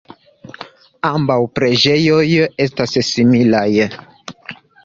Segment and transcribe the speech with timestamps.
[1.09, 2.25] Ambaŭ preĝejoj
[2.67, 3.67] estas similaj.